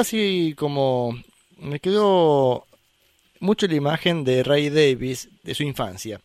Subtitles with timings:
[0.00, 1.16] Así como,
[1.58, 2.66] me quedó
[3.38, 6.20] mucho la imagen de Ray Davis de su infancia.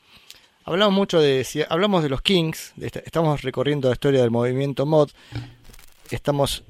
[0.63, 5.11] Hablamos mucho de, hablamos de los Kings, estamos recorriendo la historia del movimiento mod.
[6.09, 6.63] Estamos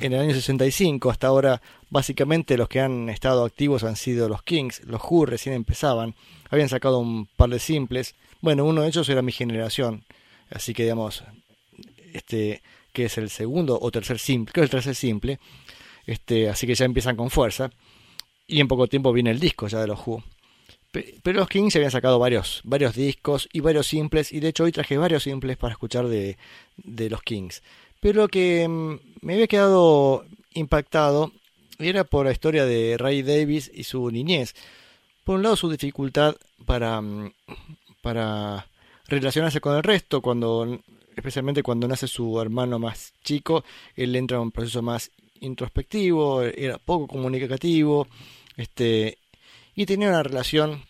[0.00, 4.42] en el año 65, hasta ahora básicamente los que han estado activos han sido los
[4.42, 6.14] Kings, los Who recién empezaban,
[6.48, 8.14] habían sacado un par de simples.
[8.40, 10.04] Bueno, uno de ellos era mi generación,
[10.50, 11.24] así que digamos,
[12.12, 15.38] este que es el segundo o tercer simple, que el tercer simple,
[16.10, 17.70] este, así que ya empiezan con fuerza
[18.46, 20.22] y en poco tiempo viene el disco ya de los Who.
[20.90, 22.62] Pe- Pero los Kings habían sacado varios,
[22.94, 26.36] discos y varios simples, y de hecho hoy traje varios simples para escuchar de,
[26.76, 27.62] de los Kings.
[28.00, 31.32] Pero lo que mm, me había quedado impactado
[31.78, 34.54] era por la historia de Ray Davis y su niñez.
[35.24, 36.34] Por un lado su dificultad
[36.66, 37.32] para, mm,
[38.02, 38.66] para
[39.06, 40.80] relacionarse con el resto, cuando
[41.16, 43.62] especialmente cuando nace su hermano más chico,
[43.94, 48.06] él entra en un proceso más introspectivo, era poco comunicativo,
[48.56, 49.18] este,
[49.74, 50.82] y tenía una relación,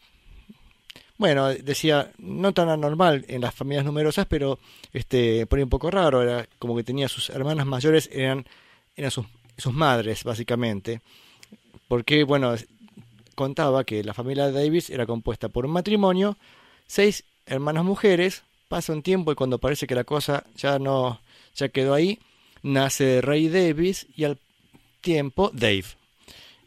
[1.19, 4.59] bueno, decía, no tan anormal en las familias numerosas, pero
[4.93, 8.47] este, por ahí un poco raro, era como que tenía sus hermanas mayores, eran,
[8.97, 9.27] eran sus,
[9.57, 11.01] sus madres, básicamente,
[11.89, 12.55] porque, bueno,
[13.35, 16.37] contaba que la familia Davis era compuesta por un matrimonio,
[16.87, 21.21] seis hermanas mujeres, pasa un tiempo y cuando parece que la cosa ya no,
[21.55, 22.19] ya quedó ahí,
[22.63, 24.39] nace Ray Davis y al
[25.01, 25.85] tiempo Dave.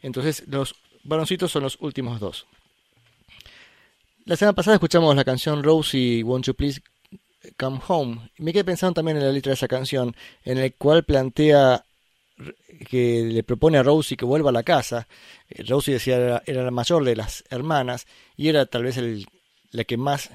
[0.02, 2.46] Entonces los varoncitos son los últimos dos.
[4.24, 6.80] La semana pasada escuchamos la canción Rosie, Won't You Please
[7.58, 8.30] Come Home.
[8.38, 11.84] Me quedé pensando también en la letra de esa canción, en el cual plantea
[12.88, 15.06] que le propone a Rosie que vuelva a la casa.
[15.48, 18.06] Eh, Rosie decía era, era la mayor de las hermanas
[18.36, 19.26] y era tal vez el,
[19.70, 20.30] la que más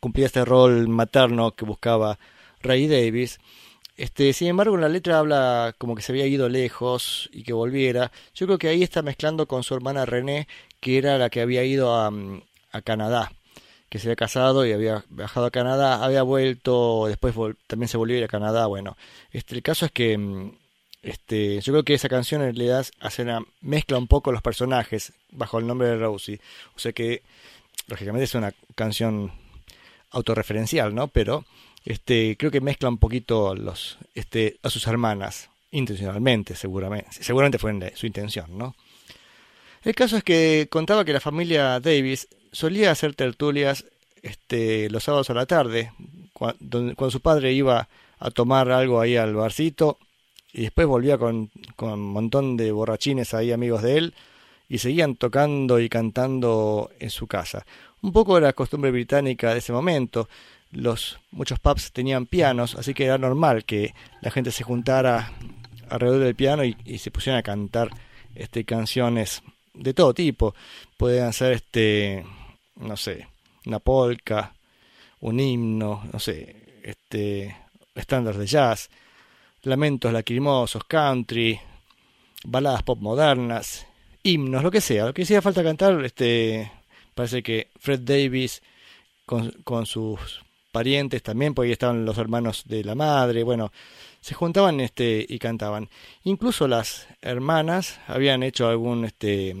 [0.00, 2.18] cumplía este rol materno que buscaba
[2.60, 3.38] Ray Davis.
[3.96, 8.10] Este, sin embargo, la letra habla como que se había ido lejos y que volviera.
[8.34, 10.48] Yo creo que ahí está mezclando con su hermana René,
[10.80, 12.42] que era la que había ido a, mm,
[12.84, 13.32] Canadá,
[13.90, 17.34] que se había casado y había viajado a Canadá, había vuelto, después
[17.66, 18.66] también se volvió a ir a Canadá.
[18.66, 18.96] Bueno,
[19.30, 20.52] este, el caso es que mm,
[21.02, 25.12] este, yo creo que esa canción en realidad hace una mezcla un poco los personajes
[25.30, 26.40] bajo el nombre de Rosie.
[26.76, 27.22] O sea que,
[27.88, 29.32] lógicamente, es una canción
[30.10, 31.08] autorreferencial, ¿no?
[31.08, 31.44] Pero
[31.84, 33.54] este, creo que mezcla un poquito
[34.14, 37.08] este, a sus hermanas, intencionalmente, seguramente.
[37.22, 38.74] Seguramente fue la- su intención, ¿no?
[39.82, 43.84] El caso es que contaba que la familia Davis solía hacer tertulias
[44.22, 45.92] este, los sábados a la tarde,
[46.32, 47.88] cuando su padre iba
[48.18, 49.98] a tomar algo ahí al barcito
[50.52, 54.14] y después volvía con, un montón de borrachines ahí, amigos de él,
[54.68, 57.66] y seguían tocando y cantando en su casa.
[58.02, 60.28] Un poco era costumbre británica de ese momento.
[60.72, 65.32] Los, muchos pubs tenían pianos, así que era normal que la gente se juntara
[65.88, 67.90] alrededor del piano y, se pusieran a cantar
[68.34, 69.42] este, canciones
[69.74, 70.54] de todo tipo.
[70.96, 72.24] Podían ser, este,
[72.76, 73.28] no sé,
[73.66, 74.54] una polka,
[75.20, 77.56] un himno, no sé, este,
[77.94, 78.90] estándares de jazz,
[79.62, 81.60] lamentos lacrimosos, country,
[82.44, 83.86] baladas pop modernas,
[84.22, 86.70] himnos, lo que sea, lo que hiciera falta cantar, este,
[87.14, 88.62] parece que Fred Davis
[89.26, 93.70] con, con sus parientes también, porque ahí estaban los hermanos de la madre, bueno,
[94.20, 95.88] se juntaban este y cantaban.
[96.24, 99.54] Incluso las hermanas habían hecho algún este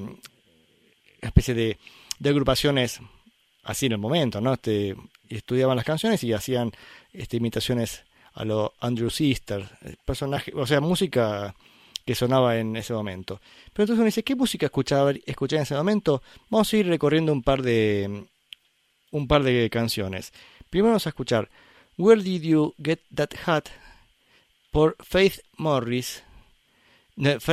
[1.20, 1.78] especie de,
[2.18, 3.00] de agrupaciones
[3.64, 4.54] así en el momento, ¿no?
[4.54, 4.96] Este,
[5.28, 6.72] estudiaban las canciones y hacían
[7.12, 8.04] este, imitaciones
[8.34, 9.68] a lo Andrew Sister,
[10.04, 11.54] personaje, o sea, música
[12.04, 13.40] que sonaba en ese momento.
[13.72, 16.22] Pero entonces uno dice, ¿qué música escuchaba, escuchaba en ese momento?
[16.50, 18.26] Vamos a ir recorriendo un par de
[19.10, 20.32] un par de canciones.
[20.72, 21.50] Primero vamos a escuchar
[21.98, 23.64] Where Did You Get That Hat
[24.70, 26.22] por Faith Morris,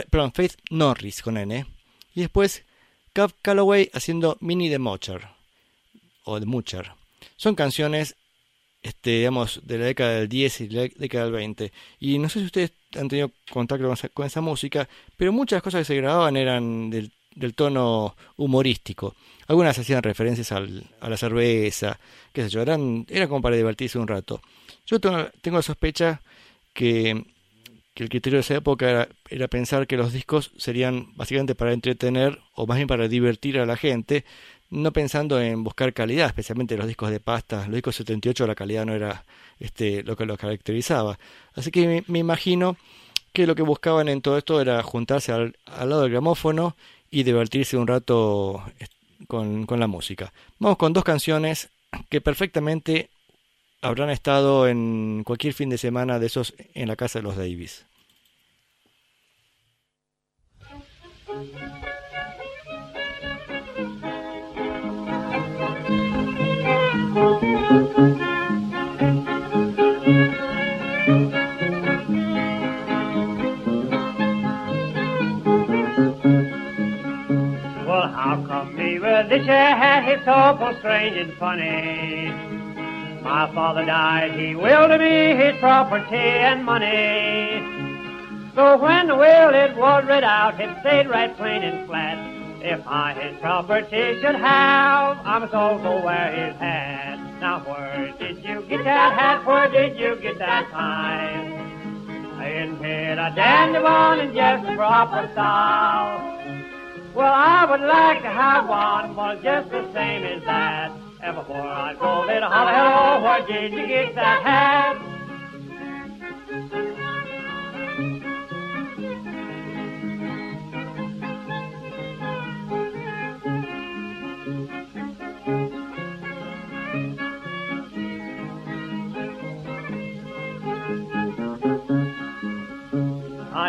[0.09, 1.65] perdón, Faith Norris con N.
[2.15, 2.63] Y después
[3.11, 5.27] Cab Calloway haciendo Mini de Mocher
[6.23, 6.93] o de Mucher.
[7.35, 8.15] Son canciones
[8.81, 11.73] este, digamos, de la década del 10 y la década del 20.
[11.99, 14.87] Y no sé si ustedes han tenido contacto con esa, con esa música,
[15.17, 19.15] pero muchas cosas que se grababan eran del, del tono humorístico.
[19.47, 21.99] Algunas hacían referencias al, a la cerveza,
[22.33, 24.41] qué sé yo, eran, era como para divertirse un rato.
[24.85, 26.21] Yo tengo, la sospecha
[26.73, 27.25] que,
[27.93, 31.73] que el criterio de esa época era, era, pensar que los discos serían básicamente para
[31.73, 34.25] entretener o más bien para divertir a la gente,
[34.69, 37.65] no pensando en buscar calidad, especialmente los discos de pasta.
[37.65, 39.25] Los discos 78 la calidad no era
[39.59, 41.19] este, lo que los caracterizaba.
[41.53, 42.77] Así que me, imagino
[43.33, 46.75] que lo que buscaban en todo esto era juntarse al, lado del gramófono
[47.11, 48.63] y divertirse un rato
[49.27, 50.33] con, con la música.
[50.59, 51.69] Vamos con dos canciones
[52.09, 53.09] que perfectamente
[53.81, 57.85] habrán estado en cualquier fin de semana de esos en la casa de los Davis.
[79.31, 80.07] Your hat?
[80.07, 82.31] It's awful strange and funny.
[83.21, 87.61] My father died, he willed to me his property and money.
[88.55, 92.17] So when the will it was read out, it stayed right plain and flat.
[92.61, 97.19] If I his property should have, I must also wear his hat.
[97.39, 99.45] Now where did you get that hat?
[99.45, 101.67] Where did you get that tie?
[102.39, 106.38] In head a dandy one and just proper style.
[107.15, 110.91] Well, I would like to have one, well, just the same as that.
[111.21, 114.95] And before I go, little holler, hello, where did you get that hat?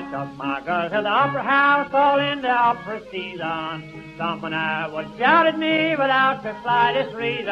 [0.01, 4.15] I took my girl to the opera house all in the opera season.
[4.17, 4.53] Someone
[4.95, 7.45] would shout at me without the slightest reason.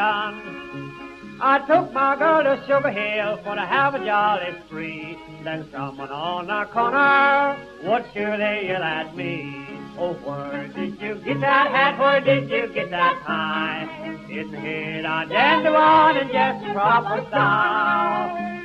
[1.41, 5.19] I took my girl to Sugar Hill for to have a jolly spree.
[5.45, 7.55] Then someone on the corner
[7.85, 9.67] would surely yell at me.
[9.99, 11.99] Oh, where did you get that hat?
[11.99, 13.87] Where did you get that tie?
[14.31, 18.58] It's head on one and just proper style.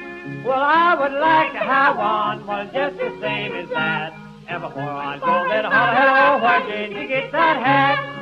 [0.93, 4.13] I would like to have one, well, just the same as that.
[4.47, 8.13] And before I go, then holler, hello, oh, where did you get that hat?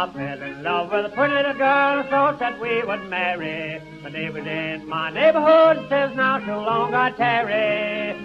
[0.00, 3.82] I fell in love with a pretty little girl, thought that we would marry.
[4.02, 8.16] The neighbors in my neighborhood says now too long I tarry.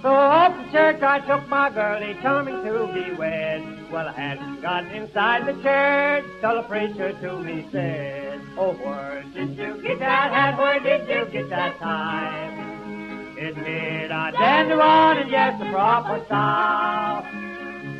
[0.00, 3.92] So off to church I took my girl, determined to be wed.
[3.92, 9.22] Well, I hadn't got inside the church till the preacher to me said, Oh, where
[9.34, 10.58] did you get that hat?
[10.58, 13.34] Where did you get that tie?
[13.36, 17.41] It made a dandy one and just the proper style.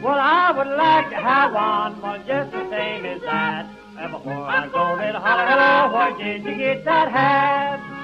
[0.02, 3.70] Well, I would like to have one, well, just the same as that.
[3.96, 8.01] And before I go, little holler, hello, where did you get that hat?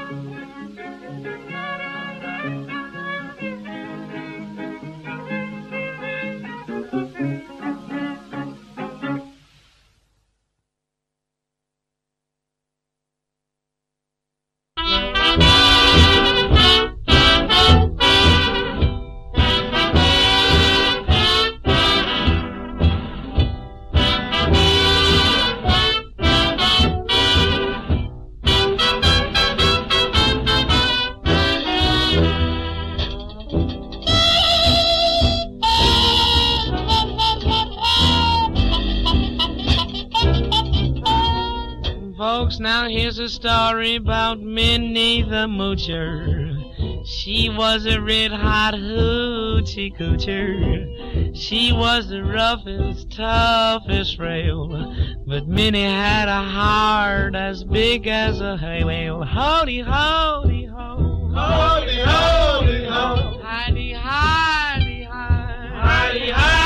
[43.09, 47.07] Here's a story about Minnie the Moocher.
[47.07, 51.33] She was a red hot hoochie coocher.
[51.35, 54.95] She was the roughest, toughest rail.
[55.27, 59.23] But Minnie had a heart as big as a hay whale.
[59.23, 61.33] Howdy, howdy, ho.
[61.35, 63.41] Howdy, howdy, ho.
[63.43, 66.11] Hidey, hidey, hi.
[66.13, 66.58] Hidey, hidey,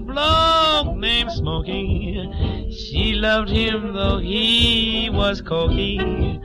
[0.00, 2.70] bloke named Smokey.
[2.70, 6.40] She loved him though he was cocky.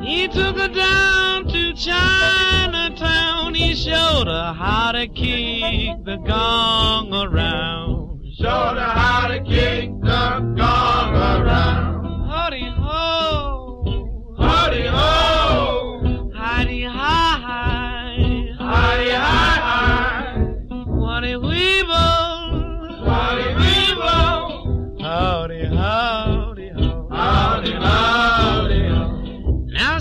[0.00, 3.54] He took her down to Chinatown.
[3.54, 8.20] He showed her how to kick the gong around.
[8.36, 11.87] Showed her how to kick the gong around.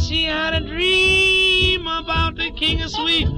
[0.07, 3.37] she had a dream about the King of Sweden.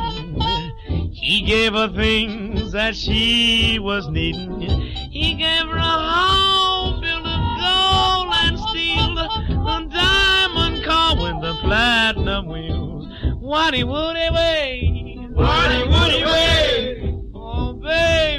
[1.11, 4.61] He gave her things that she was needing.
[5.09, 11.55] He gave her a home built of gold and steel, a diamond car with the
[11.61, 13.07] platinum wheels.
[13.39, 15.83] What he would away, what he
[17.33, 18.38] oh baby.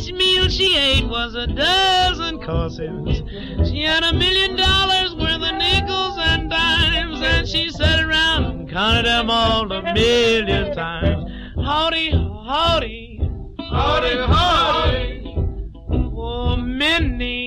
[0.00, 3.22] Each meal she ate was a dozen courses.
[3.68, 8.70] She had a million dollars worth of nickels and dimes, and she sat around and
[8.70, 11.30] counted them all a million times.
[11.62, 13.20] Howdy, howdy,
[13.58, 15.34] Howdy, howdy.
[16.16, 17.39] oh Minnie,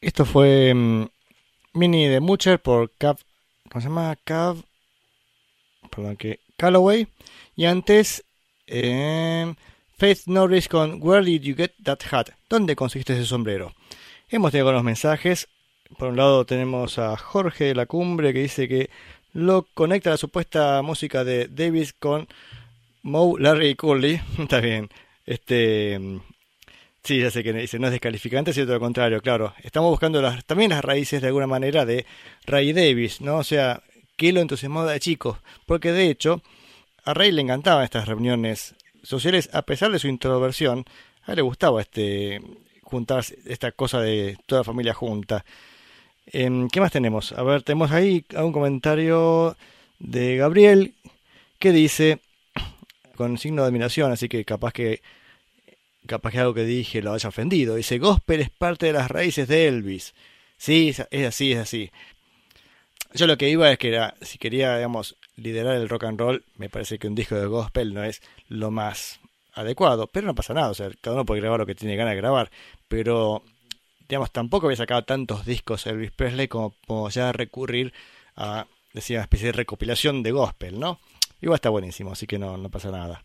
[0.00, 1.06] Esto fue mm,
[1.74, 3.18] Mini de Mucher por Cav.
[3.70, 4.16] ¿Cómo se llama?
[4.24, 4.62] Cav.
[5.90, 6.40] Perdón, que.
[6.56, 7.06] Calloway.
[7.56, 8.24] Y antes.
[8.66, 9.54] eh,
[9.96, 12.28] Faith Norris con Where Did You Get That Hat?
[12.48, 13.74] ¿Dónde conseguiste ese sombrero?
[14.28, 15.48] Hemos tenido los mensajes.
[15.98, 18.90] Por un lado tenemos a Jorge de la Cumbre que dice que
[19.32, 22.28] lo conecta la supuesta música de Davis con
[23.02, 24.20] Moe, Larry y Curly.
[24.38, 24.88] Está bien.
[25.26, 25.98] Este.
[27.08, 29.54] Sí, ya sé que no es descalificante, sino todo lo contrario, claro.
[29.62, 32.04] Estamos buscando también las raíces de alguna manera de
[32.44, 33.38] Ray Davis, ¿no?
[33.38, 33.82] O sea,
[34.18, 35.38] que lo entusiasmó de chico.
[35.64, 36.42] Porque de hecho,
[37.06, 40.84] a Ray le encantaban estas reuniones sociales, a pesar de su introversión,
[41.24, 42.42] a él le gustaba este
[42.82, 45.46] juntarse, esta cosa de toda familia junta.
[46.26, 47.32] Em, ¿Qué más tenemos?
[47.32, 49.56] A ver, tenemos ahí un comentario
[49.98, 50.92] de Gabriel
[51.58, 52.20] que dice,
[53.16, 55.00] con signo de admiración, así que capaz que
[56.06, 57.74] capaz que algo que dije lo haya ofendido.
[57.74, 60.14] Dice, gospel es parte de las raíces de Elvis.
[60.56, 61.90] Sí, es así, es así.
[63.14, 66.44] Yo lo que iba es que era, si quería, digamos, liderar el rock and roll,
[66.56, 69.20] me parece que un disco de gospel no es lo más
[69.54, 72.12] adecuado, pero no pasa nada, o sea, cada uno puede grabar lo que tiene ganas
[72.12, 72.50] de grabar,
[72.86, 73.42] pero,
[74.08, 77.92] digamos, tampoco había sacado tantos discos Elvis Presley como, como ya recurrir
[78.36, 81.00] a, decía, una especie de recopilación de gospel, ¿no?
[81.40, 83.22] Igual está buenísimo, así que no, no pasa nada.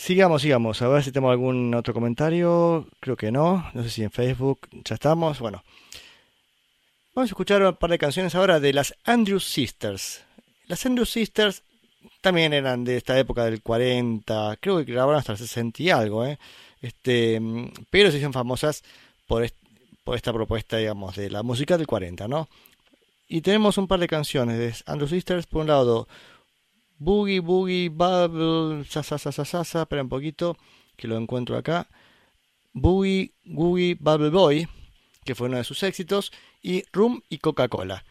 [0.00, 0.80] Sigamos, sigamos.
[0.80, 2.86] A ver si tenemos algún otro comentario.
[3.00, 3.68] Creo que no.
[3.74, 5.40] No sé si en Facebook ya estamos.
[5.40, 5.64] Bueno.
[7.14, 10.22] Vamos a escuchar un par de canciones ahora de las Andrews Sisters.
[10.68, 11.62] Las Andrews Sisters
[12.20, 14.56] también eran de esta época del 40.
[14.60, 16.38] Creo que grabaron hasta el 60 y algo, ¿eh?
[16.80, 17.40] Este,
[17.90, 18.84] pero se hicieron famosas
[19.26, 19.56] por, est-
[20.04, 22.48] por esta propuesta, digamos, de la música del 40, ¿no?
[23.26, 25.46] Y tenemos un par de canciones de Andrews Sisters.
[25.46, 26.06] Por un lado,
[26.98, 30.56] Boogie Boogie Bubble sa espera un poquito
[30.96, 31.88] que lo encuentro acá.
[32.72, 34.68] Boogie Boogie Bubble Boy,
[35.24, 38.04] que fue uno de sus éxitos, y Rum y Coca-Cola.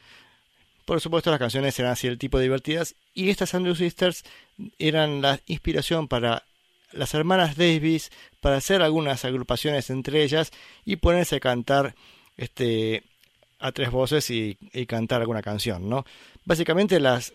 [0.85, 4.23] Por supuesto las canciones eran así el tipo de divertidas y estas Andrew Sisters
[4.79, 6.45] eran la inspiración para
[6.93, 10.51] las hermanas Davis para hacer algunas agrupaciones entre ellas
[10.85, 11.95] y ponerse a cantar
[12.37, 13.03] este
[13.59, 16.05] a tres voces y, y cantar alguna canción, ¿no?
[16.45, 17.33] Básicamente las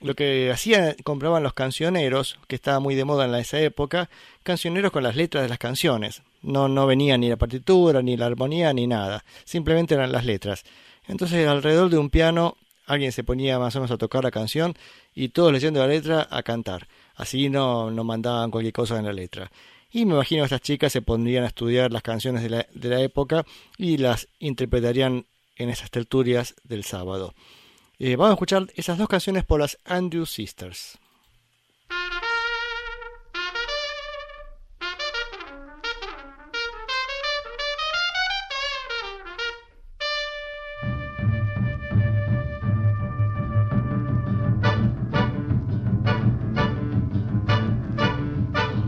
[0.00, 4.10] lo que hacían, compraban los cancioneros, que estaba muy de moda en esa época,
[4.42, 6.22] cancioneros con las letras de las canciones.
[6.42, 9.24] No, no venía ni la partitura, ni la armonía, ni nada.
[9.44, 10.64] Simplemente eran las letras.
[11.06, 14.74] Entonces, alrededor de un piano, alguien se ponía más o menos a tocar la canción
[15.14, 16.86] y todos leyendo la letra a cantar.
[17.14, 19.50] Así no, no mandaban cualquier cosa en la letra.
[19.90, 22.88] Y me imagino que estas chicas se pondrían a estudiar las canciones de la, de
[22.88, 23.46] la época
[23.78, 25.24] y las interpretarían
[25.56, 27.34] en esas tertulias del sábado.
[27.98, 30.98] Eh, vamos a escuchar esas dos canciones por las Andrew Sisters.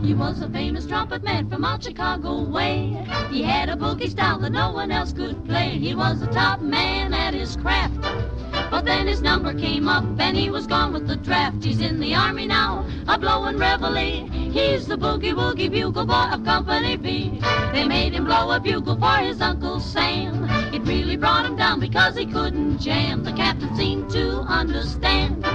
[0.03, 3.05] He was a famous trumpet man from out Chicago way.
[3.29, 5.77] He had a boogie style that no one else could play.
[5.79, 7.96] He was the top man at his craft.
[8.87, 11.61] Then his number came up and he was gone with the draft.
[11.61, 14.29] He's in the army now, a blowing reveille.
[14.49, 17.37] He's the boogie woogie bugle boy of Company B.
[17.73, 20.45] They made him blow a bugle for his Uncle Sam.
[20.73, 23.25] It really brought him down because he couldn't jam.
[23.25, 25.45] The captain seemed to understand.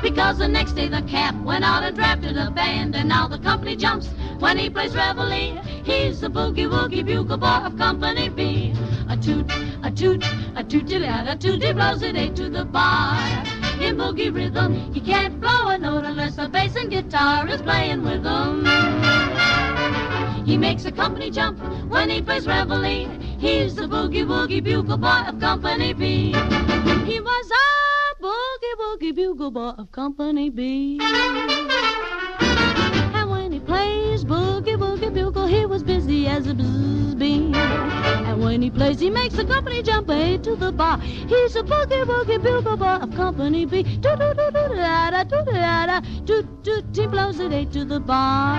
[0.00, 3.40] Because the next day the cap went out and drafted a band, and now the
[3.40, 4.08] company jumps
[4.38, 5.60] when he plays reveille.
[5.82, 8.72] He's the boogie woogie bugle boy of Company B.
[9.10, 9.50] A toot,
[9.82, 10.22] a toot,
[10.58, 11.36] a tooty lad, a
[12.04, 13.16] it eight to the bar.
[13.80, 18.02] In boogie rhythm, he can't blow a note unless the bass and guitar is playing
[18.02, 18.66] with him.
[20.44, 23.08] He makes a company jump when he plays reveille.
[23.38, 26.32] He's the boogie woogie bugle boy of Company B.
[27.06, 30.98] He was a boogie woogie bugle boy of Company B.
[33.14, 34.47] And when he plays boogie
[35.08, 37.52] woogie bugle, he was busy as a bzz bee.
[37.54, 40.98] And when he plays, he makes the company jump eight to the bar.
[40.98, 43.82] He's a boogie woogie bugle boy of Company B.
[43.82, 46.82] Do do do do da da do da da do do.
[46.92, 48.56] He blows it eight to the bar.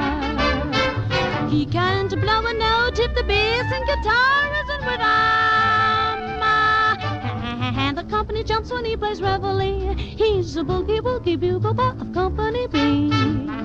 [1.50, 6.40] He can't blow a note if the bass and guitar isn't with him.
[7.80, 9.96] And the company jumps when he plays reveille.
[9.96, 13.59] He's a boogie woogie bugle boy of Company B.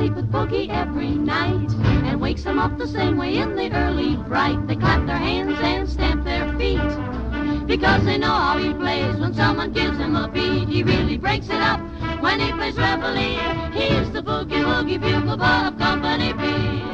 [0.00, 1.70] sleep with Boogie every night
[2.08, 4.66] and wakes them up the same way in the early bright.
[4.66, 9.16] They clap their hands and stamp their feet because they know how he plays.
[9.16, 11.80] When someone gives him a beat, he really breaks it up.
[12.22, 16.89] When he plays reveille, he's the boogie woogie bugle of Company B.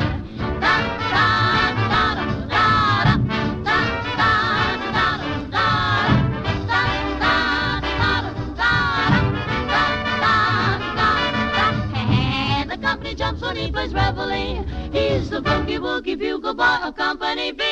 [15.37, 17.63] The boogie woogie bugle boy of Company B.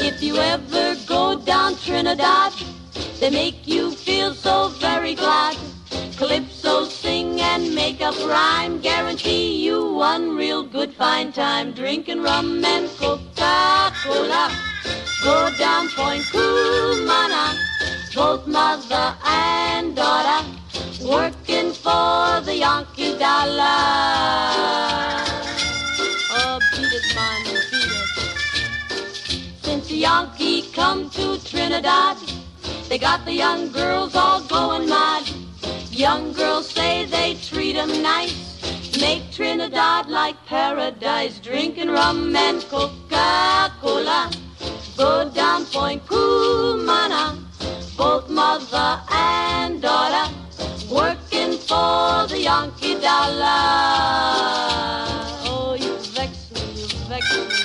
[0.00, 2.52] If you ever go down Trinidad,
[3.20, 5.56] they make you feel so very glad.
[6.16, 6.86] Calypso
[7.58, 11.72] and make up rhyme, guarantee you one real good fine time.
[11.72, 14.44] Drinking rum and Coca-Cola,
[15.24, 17.44] go down Point Cumana,
[18.14, 20.46] both mother and daughter,
[21.04, 23.74] working for the Yankee dollar.
[26.38, 28.08] Oh, beat it, man, beat it.
[29.64, 32.18] Since the Yankee come to Trinidad,
[32.88, 35.24] they got the young girls all going mad.
[35.98, 38.38] Young girls say they treat 'em nice,
[39.00, 44.30] make Trinidad like paradise, drinking rum and Coca-Cola.
[44.96, 47.36] Go down Point Cumana,
[47.96, 50.30] both mother and daughter,
[50.88, 53.58] working for the Yankee dollar.
[55.50, 57.57] Oh, you vex me, you vex me.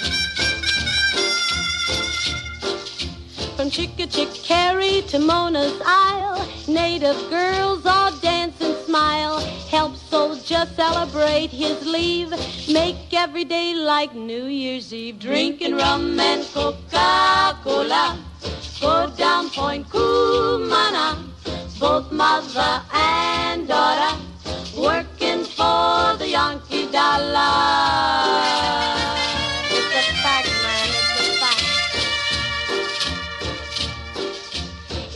[3.73, 3.87] From
[4.43, 9.39] carry to Mona's Isle, native girls all dance and smile.
[9.67, 12.29] Help soldier celebrate his leave.
[12.71, 15.17] Make every day like New Year's Eve.
[15.17, 18.19] Drinking rum and Coca-Cola.
[18.79, 21.17] Go down Point Cumana,
[21.79, 24.15] both mother and daughter,
[24.77, 27.49] working for the Yankee dollar.
[29.71, 30.62] It's a fact,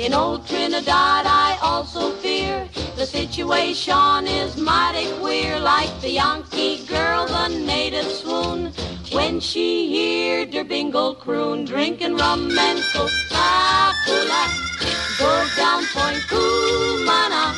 [0.08, 5.60] In old Trinidad, I also fear the situation is mighty queer.
[5.60, 8.72] Like the Yankee girl, the native swoon
[9.12, 9.68] when she
[9.98, 14.44] heard her bingle croon, drinking rum and Coca-Cola.
[15.20, 17.54] Go down Point Cumana,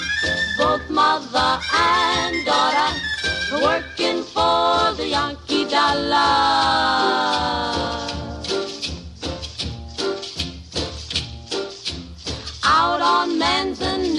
[0.58, 2.92] both mother and daughter,
[3.62, 7.00] working for the Yankee dollar.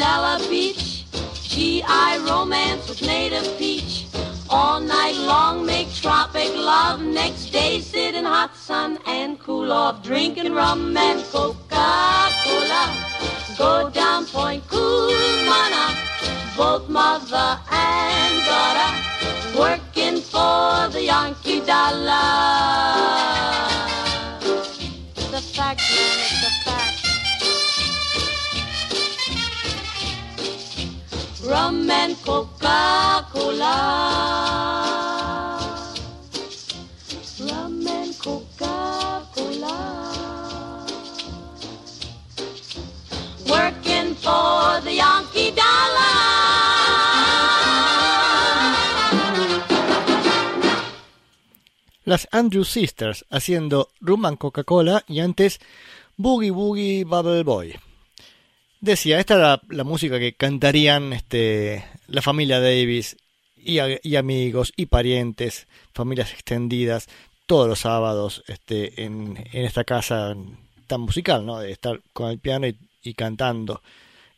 [0.01, 1.05] Manzanella Beach,
[1.43, 4.07] GI romance with native peach.
[4.49, 7.03] All night long make tropic love.
[7.03, 12.85] Next day sit in hot sun and cool off, drinking rum and Coca-Cola.
[13.59, 15.95] Go down Point Cumana,
[16.57, 23.40] both mother and daughter, working for the Yankee dollar.
[31.53, 33.75] And Coca-Cola.
[37.41, 39.77] Rum and Coca-Cola.
[43.49, 46.31] Working for the Yankee dollar.
[52.05, 55.61] Las Andrew Sisters haciendo Rum and Coca-Cola y antes
[56.17, 57.90] Boogie Boogie Bubble Boy.
[58.81, 63.17] Decía, esta era la música que cantarían este, la familia Davis
[63.55, 63.79] y,
[64.17, 67.07] amigos y parientes, familias extendidas,
[67.45, 70.35] todos los sábados este, en, esta casa
[70.87, 71.59] tan musical, ¿no?
[71.59, 72.67] De estar con el piano
[73.03, 73.83] y, cantando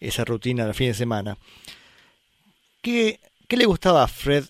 [0.00, 1.38] esa rutina del fin de semana.
[2.80, 4.46] ¿Qué, qué le gustaba a Fred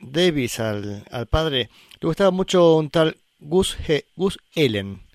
[0.00, 1.68] Davis, al, padre?
[2.00, 3.76] Le gustaba mucho un tal Gus,
[4.14, 5.05] Gus Ellen,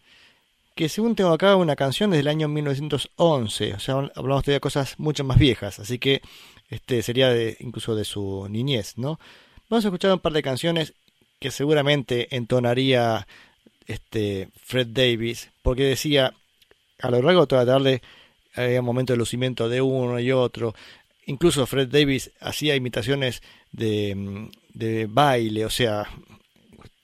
[0.75, 4.97] que según tengo acá una canción desde el año 1911, o sea, hablamos de cosas
[4.99, 6.21] mucho más viejas, así que
[6.69, 9.19] este sería de, incluso de su niñez, ¿no?
[9.69, 10.93] Vamos a escuchar un par de canciones
[11.39, 13.27] que seguramente entonaría
[13.87, 16.33] este Fred Davis, porque decía
[16.99, 18.01] a lo largo de toda la tarde
[18.55, 20.73] había momentos de lucimiento de uno y otro.
[21.25, 26.07] Incluso Fred Davis hacía imitaciones de, mm, de baile, o sea,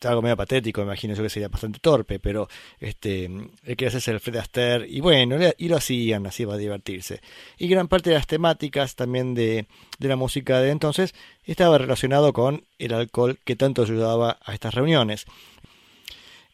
[0.04, 2.48] algo medio patético, imagino yo que sería bastante torpe, pero
[2.80, 7.22] este, él quería hacerse el Fred Astaire, y bueno, y lo hacían así para divertirse.
[7.58, 12.34] Y gran parte de las temáticas también de, de la música de entonces estaba relacionado
[12.34, 15.26] con el alcohol que tanto ayudaba a estas reuniones.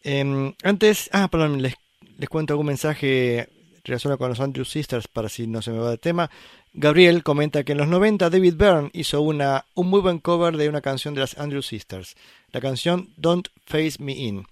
[0.03, 1.75] Em, antes, ah, perdón, les,
[2.17, 3.49] les cuento algún mensaje
[3.84, 6.30] relacionado con los Andrew Sisters para si no se me va de tema.
[6.74, 10.69] Gabriel comenta que en los 90 David Byrne hizo una, un muy buen cover de
[10.69, 12.15] una canción de las Andrew Sisters,
[12.52, 14.46] la canción Don't Face Me In.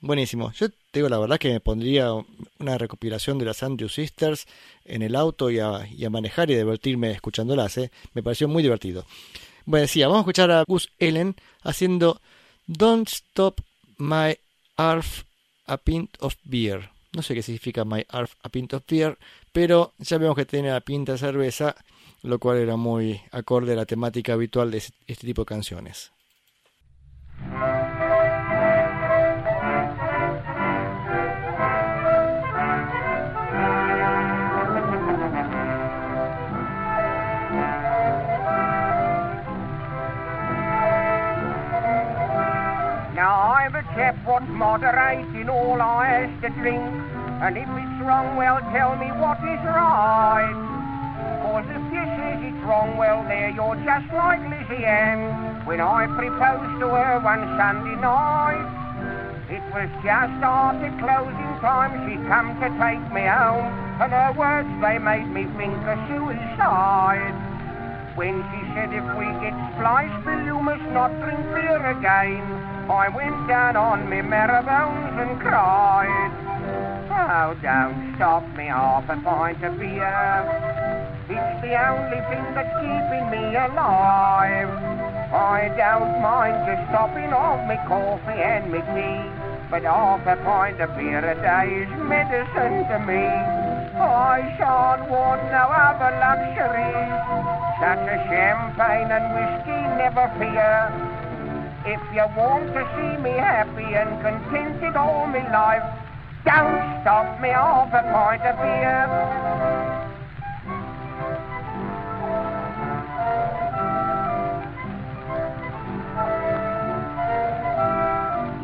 [0.00, 0.52] Buenísimo.
[0.52, 2.12] Yo te digo la verdad que me pondría
[2.58, 4.46] una recopilación de las Andrew Sisters
[4.84, 7.78] en el auto y a, y a manejar y divertirme escuchándolas.
[7.78, 7.90] ¿eh?
[8.12, 9.06] Me pareció muy divertido.
[9.64, 12.20] Bueno, decía, vamos a escuchar a Gus Ellen haciendo
[12.66, 13.60] Don't Stop
[13.98, 14.36] My
[14.76, 15.24] Arf
[15.66, 16.95] a Pint of Beer.
[17.12, 19.18] No sé qué significa My Arf a Pint of Beer,
[19.52, 21.76] pero ya vemos que tiene la pinta de cerveza,
[22.22, 26.12] lo cual era muy acorde a la temática habitual de este este tipo de canciones.
[44.06, 46.78] What's moderate in all I has to drink,
[47.42, 50.54] and if it's wrong, well, tell me what is right.
[51.42, 56.06] Cause if you says it's wrong, well, there you're just like Lizzie Ann when I
[56.06, 58.62] proposed to her one Sunday night.
[59.50, 64.70] It was just after closing time she come to take me home, and her words
[64.78, 67.34] they made me think of suicide.
[68.14, 72.75] When she said if we get spliced, Bill, you must not drink beer again.
[72.88, 76.30] I went down on me marrow bones and cried.
[77.10, 80.06] Oh, don't stop me half a pint of beer.
[81.26, 84.70] It's the only thing that's keeping me alive.
[85.34, 89.18] I don't mind just stopping off me coffee and me tea,
[89.68, 93.26] but half a pint of beer a day is medicine to me.
[93.98, 97.10] I shan't want no other luxuries,
[97.82, 101.05] such as champagne and whiskey, never fear.
[101.88, 105.86] If you want to see me happy and contented all my life,
[106.44, 109.06] don't stop me half a pint of beer.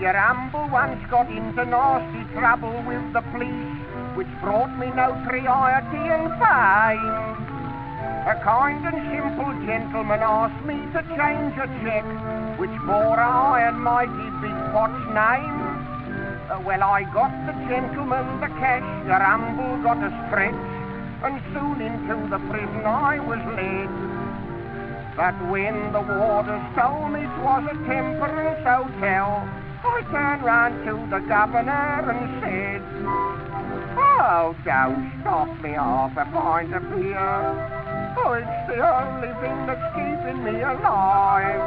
[0.00, 6.26] Your humble once got into nasty trouble with the police, which brought me notoriety and
[6.42, 7.51] fame.
[8.22, 12.06] A kind and simple gentleman asked me to change a check,
[12.58, 15.58] which bore a high and mighty big pot's name.
[16.48, 20.54] Uh, well, I got the gentleman the cash, your humble got a stretch,
[21.26, 23.90] and soon into the prison I was led.
[25.16, 29.48] But when the warders told me it was a temperance hotel,
[29.82, 32.82] I turned round to the governor and said,
[33.98, 37.81] Oh, don't stop me half a pint of beer.
[38.24, 41.58] Oh, it's the only thing that's keeping me alive.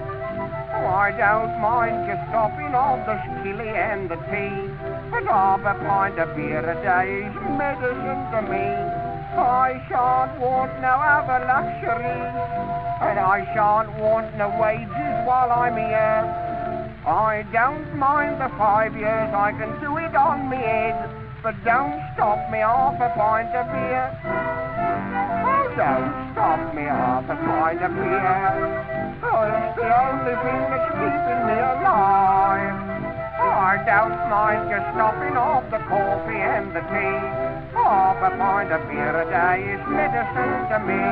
[0.72, 4.72] Oh, I don't mind just stopping off the skilly and the tea,
[5.12, 8.72] but half a pint of beer a day is medicine to me.
[9.36, 12.36] I shan't want no other luxuries,
[13.04, 16.24] and I shan't want no wages while I'm here.
[17.04, 21.04] I don't mind the five years, I can do it on me head,
[21.44, 25.45] but don't stop me half a pint of beer.
[25.76, 28.96] Don't stop me half a pint of beer.
[29.20, 32.80] It's the only thing that's keeping me alive.
[33.44, 37.20] I don't mind just stopping off the coffee and the tea.
[37.76, 41.04] Half a pint of beer a day is medicine to me.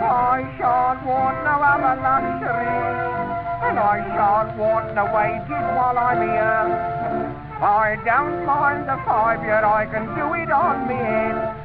[0.00, 3.20] I shan't want no other luxury.
[3.68, 7.20] and I shan't want no wages while I'm here.
[7.60, 11.59] I don't mind the five year, I can do it on me head,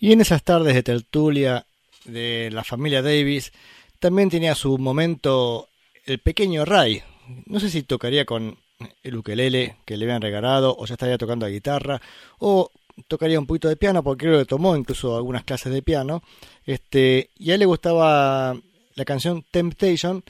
[0.00, 1.64] Y en esas tardes de tertulia
[2.04, 3.52] de la familia Davis,
[3.98, 5.68] también tenía su momento
[6.04, 7.02] el pequeño Ray.
[7.46, 8.58] No sé si tocaría con
[9.02, 12.02] el ukelele que le habían regalado, o ya estaría tocando la guitarra,
[12.38, 12.70] o
[13.08, 16.22] tocaría un poquito de piano, porque creo que tomó incluso algunas clases de piano.
[16.66, 18.56] Este, y a él le gustaba
[18.94, 20.24] la canción Temptation,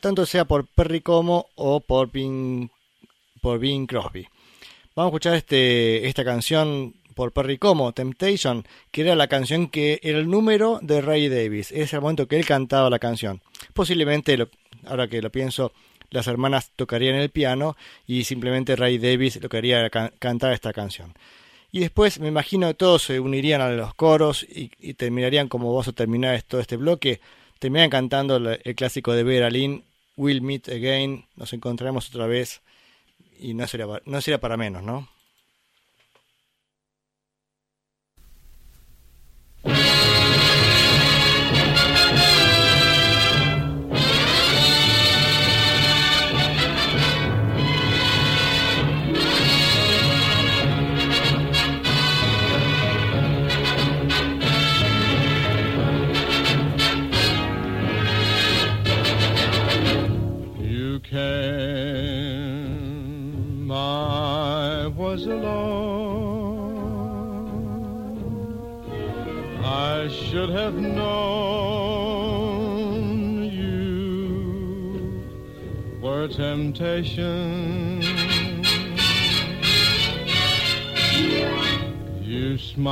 [0.00, 2.70] tanto sea por Perry Como o por Bing,
[3.40, 4.26] por Bing Crosby.
[4.94, 10.00] Vamos a escuchar este, esta canción por Perry Como, Temptation, que era la canción que
[10.02, 11.70] era el número de Ray Davis.
[11.72, 13.42] Es el momento que él cantaba la canción.
[13.74, 14.48] Posiblemente, lo,
[14.86, 15.72] ahora que lo pienso,
[16.10, 17.76] las hermanas tocarían el piano
[18.06, 21.14] y simplemente Ray Davis lo quería can cantar esta canción.
[21.72, 25.70] Y después me imagino que todos se unirían a los coros y, y terminarían como
[25.70, 27.20] vamos a terminar todo este bloque,
[27.60, 29.84] terminarían cantando el, el clásico de Vera Lynn,
[30.16, 32.60] We'll Meet Again, nos encontraremos otra vez
[33.40, 35.08] y no sería, no sería para menos, ¿no?
[76.72, 78.02] Temptation.
[82.22, 82.90] You smiled,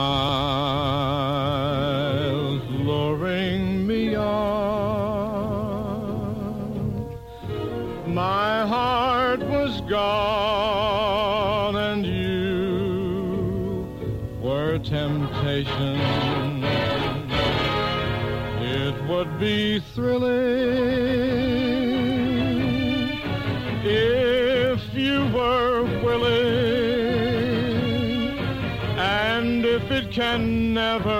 [29.48, 31.16] and if it can never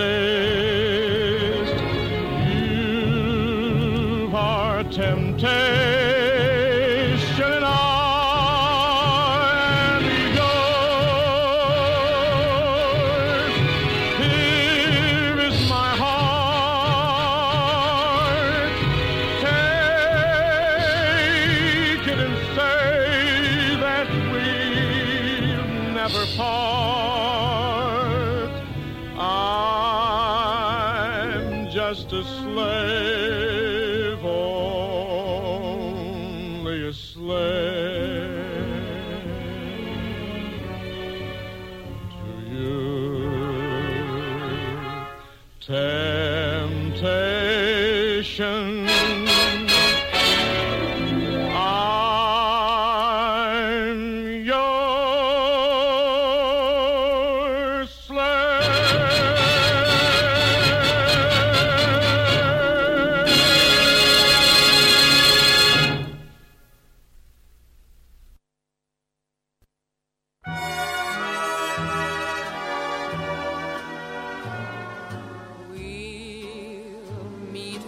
[2.48, 5.95] You are temptation,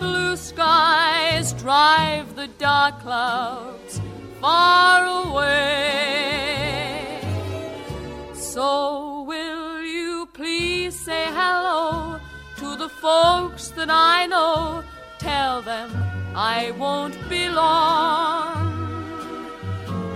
[0.00, 4.00] blue skies drive the dark clouds
[4.40, 7.20] far away.
[8.34, 12.18] So will you please say hello
[12.56, 14.82] to the folks that I know?
[15.18, 15.90] Tell them
[16.34, 18.70] I won't be long.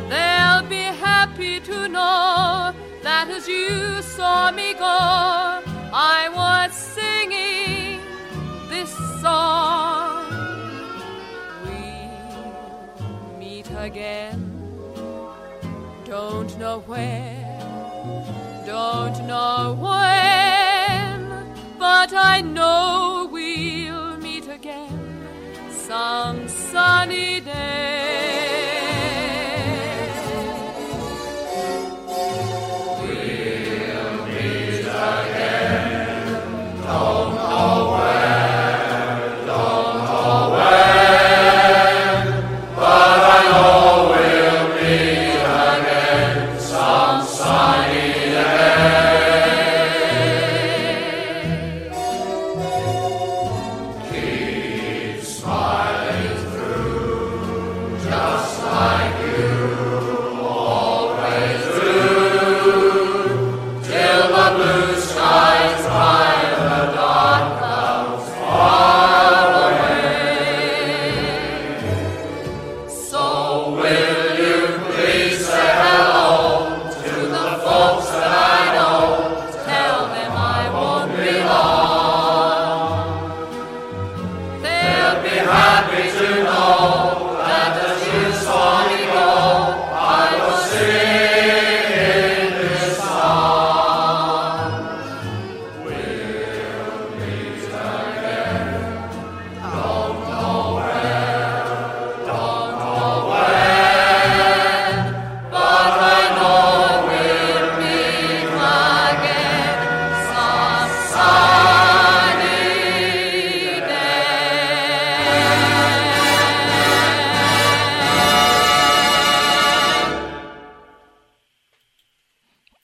[0.08, 4.98] They'll be happy to know that as you saw me go,
[6.16, 7.43] I was singing
[9.24, 10.26] song.
[11.64, 14.40] We'll meet again.
[16.04, 17.58] Don't know where,
[18.66, 21.18] don't know when,
[21.78, 25.00] but I know we'll meet again
[25.88, 27.93] some sunny day.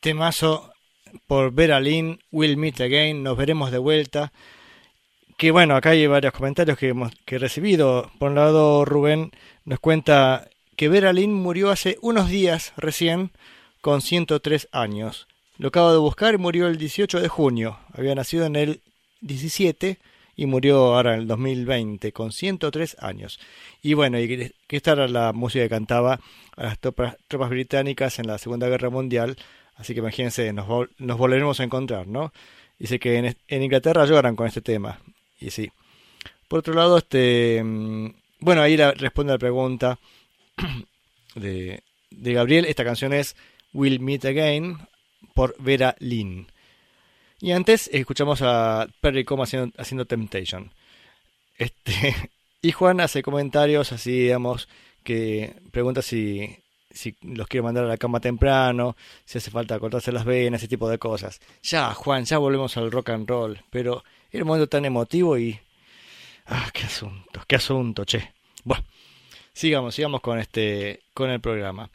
[0.00, 0.72] Temazo
[1.26, 4.32] por Vera Lynn, Will Meet Again, nos veremos de vuelta.
[5.36, 8.10] Que bueno, acá hay varios comentarios que, hemos, que he recibido.
[8.18, 9.30] Por un lado, Rubén
[9.64, 13.30] nos cuenta que Vera Lynn murió hace unos días recién,
[13.80, 15.26] con 103 años.
[15.58, 17.78] Lo acabo de buscar y murió el 18 de junio.
[17.92, 18.80] Había nacido en el
[19.20, 19.98] 17
[20.36, 23.38] y murió ahora en el 2020, con 103 años.
[23.82, 26.20] Y bueno, y que, esta era la música que cantaba
[26.56, 29.36] a las tropas británicas en la Segunda Guerra Mundial.
[29.80, 32.32] Así que imagínense, nos, vol- nos volveremos a encontrar, ¿no?
[32.78, 33.16] Dice que
[33.48, 35.00] en, Inglaterra lloran con este tema.
[35.40, 35.70] Y sí.
[36.48, 37.62] Por otro lado, este.
[37.64, 39.98] mm, Bueno, ahí responde la pregunta
[41.34, 42.64] de, Gabriel.
[42.66, 43.36] Esta canción es
[43.72, 44.78] Will Meet Again
[45.34, 46.46] por Vera Lynn.
[47.40, 50.72] Y antes escuchamos a Perry Como haciendo, haciendo Temptation.
[51.56, 52.14] Este,
[52.62, 54.68] y Juan hace comentarios así, digamos,
[55.04, 56.58] que pregunta si,
[56.90, 60.68] si los quiero mandar a la cama temprano, si hace falta cortarse las venas, ese
[60.68, 61.40] tipo de cosas.
[61.62, 65.58] Ya, Juan, ya volvemos al rock and roll, pero era un momento tan emotivo y...
[66.46, 68.32] Ah, qué asunto, qué asunto, che.
[68.64, 68.84] Bueno,
[69.52, 71.90] sigamos, sigamos con este, con el programa.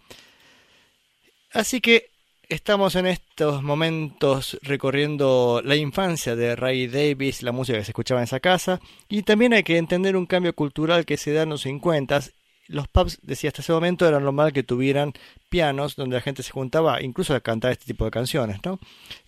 [1.51, 2.09] Así que
[2.47, 8.21] estamos en estos momentos recorriendo la infancia de Ray Davis, la música que se escuchaba
[8.21, 8.79] en esa casa,
[9.09, 12.21] y también hay que entender un cambio cultural que se da en los 50
[12.67, 15.13] los pubs, decía hasta ese momento, era normal que tuvieran
[15.49, 18.79] pianos donde la gente se juntaba incluso a cantar este tipo de canciones, ¿no?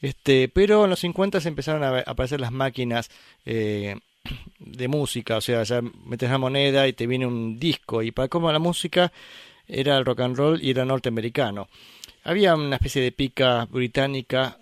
[0.01, 3.09] Este, pero en los 50 se empezaron a aparecer las máquinas
[3.45, 3.95] eh,
[4.59, 8.27] de música, o sea, ya metes la moneda y te viene un disco, y para
[8.27, 9.11] como la música
[9.67, 11.67] era el rock and roll y era norteamericano.
[12.23, 14.57] Había una especie de pica británica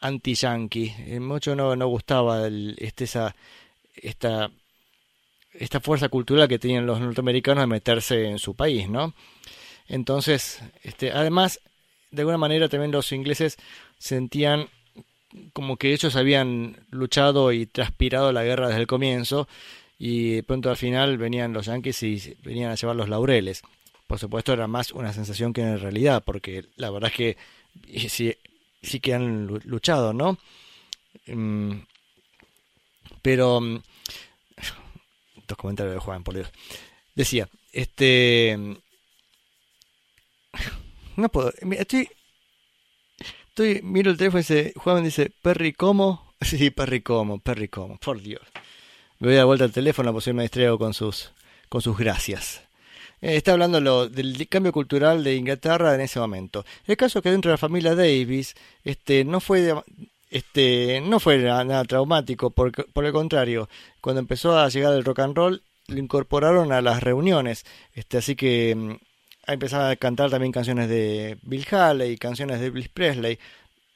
[0.00, 3.34] anti-yankee, eh, mucho no, no gustaba el, este, esa,
[3.94, 4.50] esta
[5.52, 9.14] esta fuerza cultural que tenían los norteamericanos de meterse en su país, ¿no?
[9.88, 11.60] Entonces, este, además,
[12.10, 13.56] de alguna manera también los ingleses
[13.98, 14.68] sentían
[15.52, 19.48] como que ellos habían luchado y transpirado la guerra desde el comienzo
[19.98, 23.62] y pronto al final venían los yankees y venían a llevar los laureles.
[24.06, 28.34] Por supuesto era más una sensación que en realidad, porque la verdad es que sí,
[28.82, 30.38] sí que han luchado, ¿no?
[33.22, 33.60] Pero
[35.58, 36.48] comentarios de Juan, por Dios.
[37.14, 38.58] Decía, este.
[41.16, 41.52] No puedo.
[41.72, 42.08] Estoy.
[43.48, 43.80] Estoy.
[43.82, 44.72] Miro el teléfono y dice.
[44.76, 46.30] Juan dice, Perry, ¿cómo?
[46.42, 47.38] Sí, Perry, ¿cómo?
[47.38, 47.98] Perry, ¿cómo?
[47.98, 48.40] Por Dios.
[49.18, 51.32] Me voy a dar vuelta al teléfono, pues me distraigo con sus.
[51.68, 52.62] Con sus gracias.
[53.20, 56.64] eh, está hablando lo, del cambio cultural de Inglaterra en ese momento.
[56.86, 59.82] El caso es que dentro de la familia Davis, este, no fue de-
[60.30, 63.68] este, no fue nada, traumático, por, por el contrario,
[64.00, 67.64] cuando empezó a llegar el rock and roll, lo incorporaron a las reuniones,
[67.94, 68.92] este, así que mm,
[69.48, 73.38] empezaba a cantar también canciones de Bill Haley, canciones de Elvis Presley.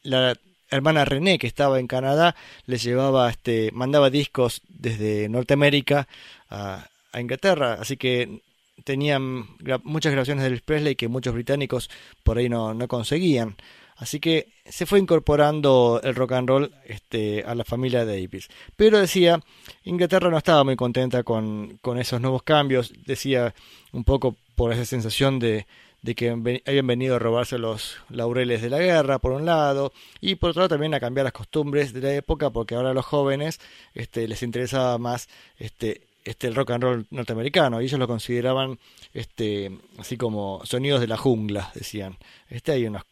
[0.03, 0.35] La
[0.71, 2.35] hermana René, que estaba en Canadá,
[2.67, 6.09] les llevaba, este, mandaba discos desde Norteamérica
[6.51, 8.43] a, a Inglaterra, así que
[8.83, 9.47] tenían
[9.85, 11.89] muchas grabaciones de Elvis Presley que muchos británicos
[12.25, 13.57] por ahí no, no conseguían.
[13.97, 18.49] Así que se fue incorporando el rock and roll este, a la familia Davis.
[18.77, 19.41] Pero decía,
[19.85, 22.93] Inglaterra no estaba muy contenta con, con esos nuevos cambios.
[23.07, 23.55] Decía
[23.93, 25.67] un poco por esa sensación de,
[26.05, 26.29] de que
[26.67, 29.91] habían venido a robarse los laureles de la guerra, por un lado,
[30.21, 32.95] y por otro lado también a cambiar las costumbres de la época, porque ahora a
[32.95, 33.59] los jóvenes
[33.95, 38.79] este, les interesaba más este, este, el rock and roll norteamericano, y ellos lo consideraban
[39.15, 42.19] este, así como sonidos de la jungla, decían.
[42.51, 43.05] Este, hay unos,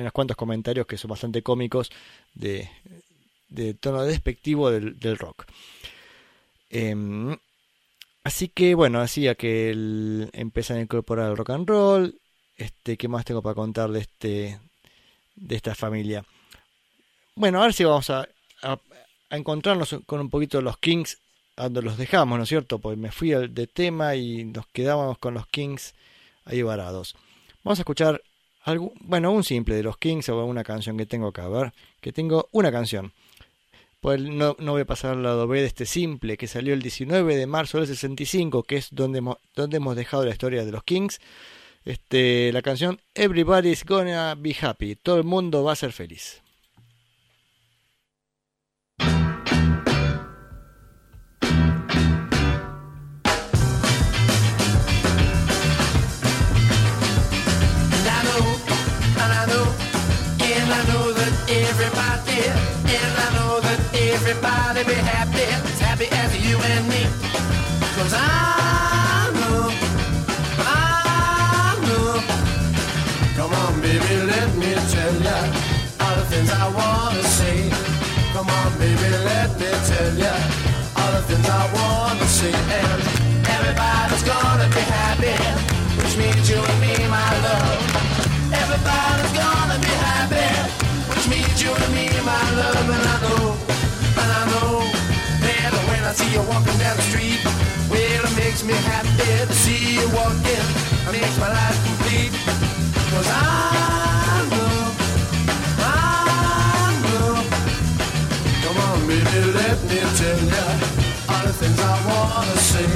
[0.00, 1.90] hay unos cuantos comentarios que son bastante cómicos
[2.34, 2.70] de,
[3.48, 5.46] de tono despectivo del, rock.
[6.70, 7.36] Em,
[8.24, 12.20] así que bueno, hacía que el, empiezan a incorporar el rock and roll.
[12.56, 14.60] Este, ¿qué más tengo para contar de este
[15.36, 16.24] de esta familia?
[17.34, 18.28] Bueno, a ver si vamos a,
[18.62, 18.80] a-
[19.30, 21.18] encontrarnos con un poquito de los Kings
[21.56, 22.78] donde los dejamos, ¿no es cierto?
[22.78, 25.94] Pues me fui de tema y nos quedábamos con los Kings
[26.44, 27.16] ahí varados.
[27.62, 28.22] Vamos a escuchar
[28.62, 31.72] algo, bueno, un simple de los Kings o una canción que tengo acá, a ver,
[32.00, 33.12] que tengo una canción.
[34.00, 36.80] Pues no, no voy a pasar al lado B de este simple que salió el
[36.80, 40.72] 19 de marzo del 65, que es donde hemos, donde hemos dejado la historia de
[40.72, 41.20] los Kings.
[41.84, 46.39] Este, la canción Everybody's Gonna Be Happy, todo el mundo va a ser feliz.
[64.42, 67.04] Everybody be happy, as happy as you and me.
[67.96, 69.68] Cause I know,
[70.58, 72.22] I know.
[73.36, 75.38] Come on, baby, let me tell ya
[76.00, 77.70] all the things I wanna say.
[78.32, 80.32] Come on, baby, let me tell ya
[80.96, 82.52] all the things I wanna say.
[82.52, 82.99] And
[96.60, 97.40] walking down the street,
[97.88, 99.08] well, it makes me happy
[99.48, 100.66] to see you walking.
[101.08, 102.32] It makes my life complete.
[103.10, 104.76] Cause I know,
[105.80, 107.32] I know.
[108.62, 110.66] Come on, baby, let me tell ya
[111.32, 112.92] all the things I wanna say.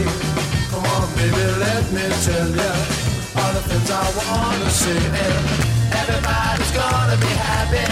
[0.70, 2.72] Come on, baby, let me tell ya
[3.40, 5.00] all the things I wanna say.
[6.00, 7.86] Everybody's gonna be happy,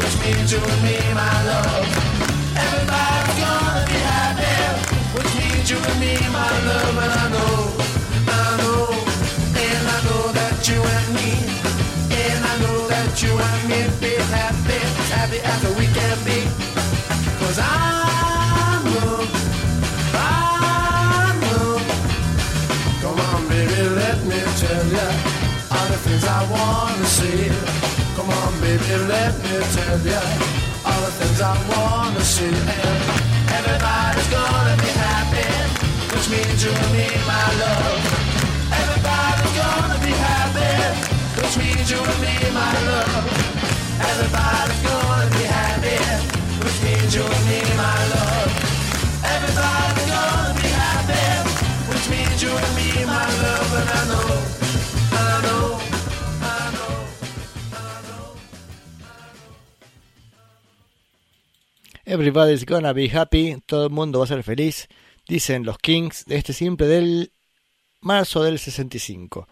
[0.00, 1.83] which means you and me, my love.
[26.50, 27.48] Wanna say.
[28.16, 30.20] Come on, baby, let me tell ya
[30.86, 32.46] all the things I wanna see.
[32.48, 33.00] And
[33.58, 35.48] everybody's gonna be happy,
[36.12, 38.00] which means you and me, my love.
[38.80, 40.72] Everybody's gonna be happy,
[41.38, 43.26] which means you and me, my love.
[44.10, 45.98] Everybody's gonna be happy,
[46.62, 48.50] which means you and me, my love.
[49.34, 51.24] Everybody's gonna be happy,
[51.90, 53.70] which means you and me, my love.
[53.80, 54.63] And I know,
[62.14, 64.86] Everybody's gonna be happy, todo el mundo va a ser feliz,
[65.26, 67.32] dicen los Kings de este simple del
[68.02, 69.48] marzo del 65.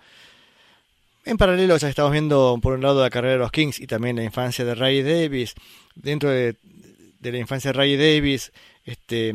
[1.24, 4.14] En paralelo ya estamos viendo por un lado la carrera de los Kings y también
[4.14, 5.54] la infancia de Ray Davis.
[5.96, 6.56] Dentro de,
[7.20, 8.52] la infancia de Ray Davis,
[8.84, 9.34] este,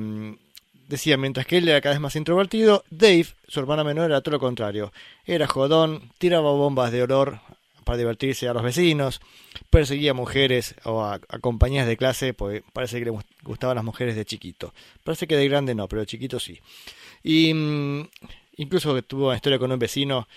[0.88, 4.36] decía, mientras que él era cada vez más introvertido, Dave, su hermano menor, era todo
[4.36, 4.94] lo contrario.
[5.26, 7.42] Era jodón, tiraba bombas de olor
[7.88, 9.22] para divertirse a los vecinos,
[9.72, 13.86] perseguía mujeres o a, a compañías de clase, porque parece que le gust- gustaban las
[13.86, 14.74] mujeres de chiquito.
[15.04, 16.60] Parece que de grande no, pero de chiquito sí.
[17.24, 18.10] Y mm,
[18.58, 20.28] incluso tuvo una historia con un vecino,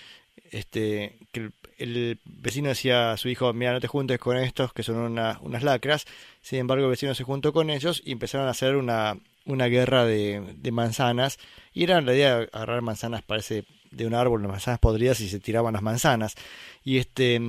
[0.51, 4.83] este, que el, vecino decía a su hijo, mira, no te juntes con estos que
[4.83, 6.05] son una- unas lacras.
[6.41, 10.05] Sin embargo, el vecino se juntó con ellos y empezaron a hacer una, una guerra
[10.05, 11.39] de, manzanas
[11.73, 15.39] y era en realidad agarrar manzanas parece de un árbol, las manzanas podridas y se
[15.39, 16.35] tiraban las manzanas.
[16.83, 17.39] Y este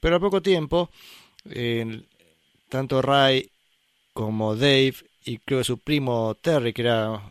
[0.00, 0.90] pero a poco tiempo
[2.68, 3.50] tanto Ray
[4.12, 4.94] como Dave
[5.24, 7.22] y creo que su primo Terry que era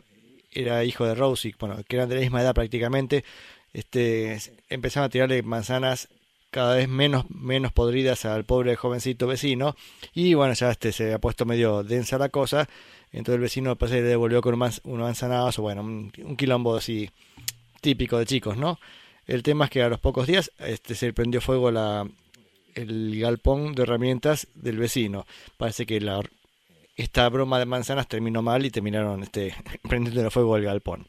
[0.56, 3.26] era hijo de Rosie, bueno, que eran de la misma edad prácticamente,
[3.74, 4.40] este,
[4.70, 6.08] empezaron a tirarle manzanas
[6.50, 9.76] cada vez menos, menos podridas al pobre jovencito vecino.
[10.14, 12.70] Y bueno, ya este se ha puesto medio densa la cosa,
[13.18, 16.76] entonces el vecino parece que le devolvió con unos manzanadas o bueno, un, un, quilombo
[16.76, 17.10] así
[17.82, 18.78] típico de chicos, ¿no?
[19.26, 22.08] El tema es que a los pocos días este, se prendió fuego la,
[22.76, 25.26] el galpón de herramientas del vecino.
[25.58, 26.22] Parece que la,
[26.96, 29.56] esta broma de manzanas terminó mal y terminaron este,
[29.88, 31.08] prendiendo fuego el galpón.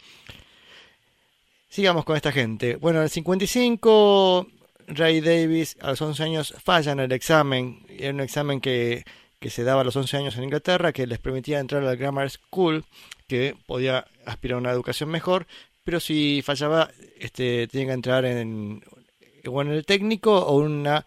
[1.69, 2.77] Sigamos con esta gente.
[2.77, 4.47] Bueno, en el 55,
[4.87, 7.85] Ray Davis a los 11 años falla en el examen.
[7.89, 9.05] Era un examen que,
[9.47, 11.95] que se daba a los 11 años en Inglaterra, que les permitía entrar a la
[11.95, 12.85] Grammar School,
[13.29, 15.47] que podía aspirar a una educación mejor,
[15.85, 18.83] pero si fallaba, este, tenía que entrar en,
[19.49, 21.07] o en el técnico o una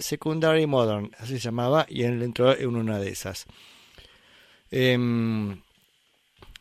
[0.00, 3.46] Secondary Modern, así se llamaba, y él entró en una de esas.
[4.72, 4.98] Eh,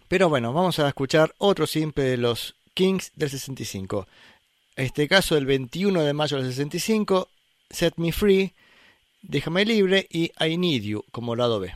[0.08, 4.08] pero bueno, vamos a escuchar otro simple de los Kings del 65.
[4.76, 7.30] Este caso, el 21 de mayo del 65,
[7.72, 8.54] Set Me Free,
[9.24, 11.74] Déjame Libre y I Need You como lado B.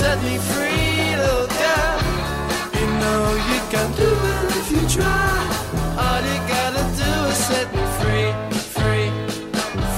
[0.00, 1.96] set me free, oh little girl.
[2.78, 5.36] You know you can do it if you try.
[6.02, 8.30] All you gotta do is set me free,
[8.76, 9.08] free,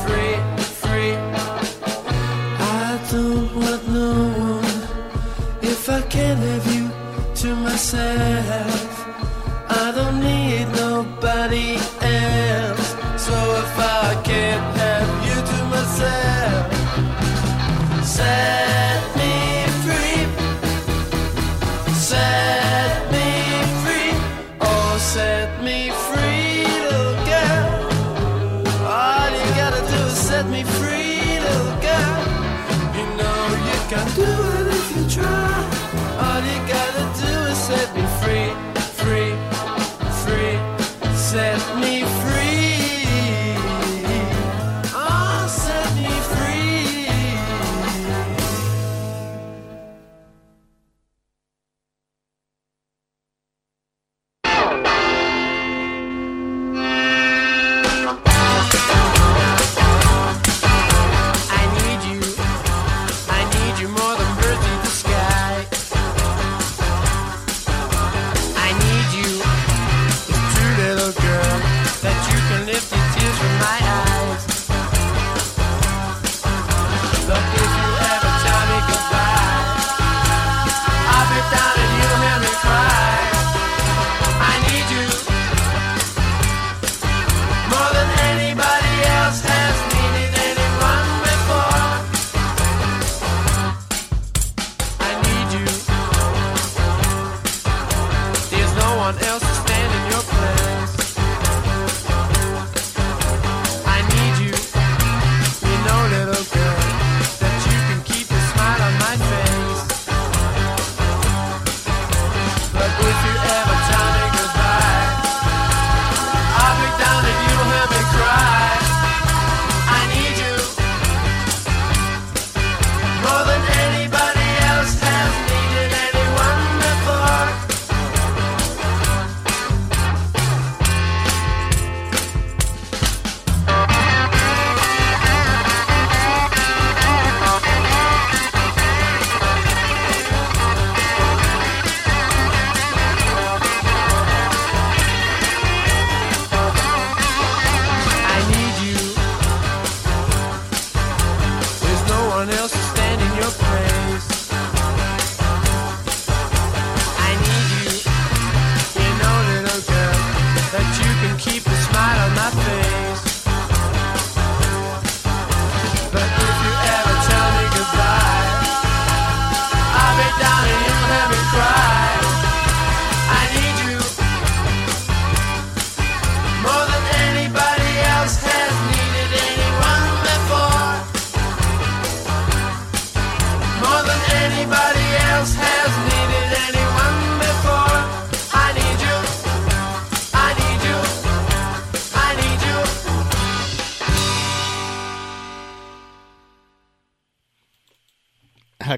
[0.03, 0.34] free,
[0.82, 1.14] free.
[2.84, 4.12] I don't want no
[4.55, 4.78] one
[5.72, 6.84] if I can't have you
[7.40, 8.67] to myself.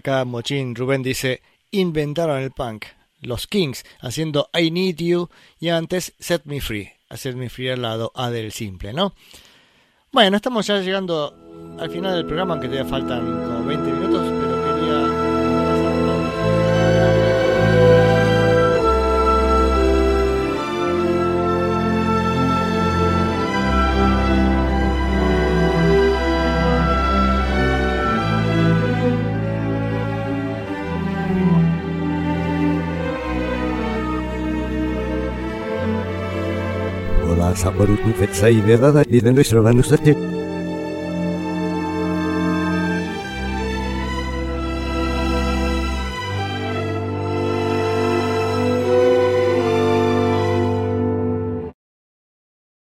[0.01, 2.86] Acá Mochín Rubén dice, inventaron el punk,
[3.20, 5.28] los Kings, haciendo I Need You
[5.59, 9.14] y antes Set Me Free, Set Me Free al lado A del simple, ¿no?
[10.11, 11.36] Bueno, estamos ya llegando
[11.78, 14.19] al final del programa, aunque todavía faltan como 20 minutos,
[37.51, 40.39] a San Borut, Fetzai, Vedada y de nuestro hermano Sergio.